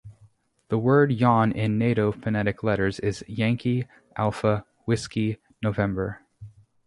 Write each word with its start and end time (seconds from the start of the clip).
The 0.69 0.79
word 0.79 1.11
Yawn 1.11 1.51
in 1.51 1.77
Nato 1.77 2.11
phonetic 2.11 2.63
letters 2.63 2.99
is 3.01 3.23
Yankee, 3.27 3.85
Alfa, 4.17 4.65
Whiskey, 4.87 5.37
November. 5.61 6.21